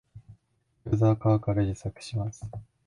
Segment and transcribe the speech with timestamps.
[0.83, 2.43] ギョウザは皮から自作します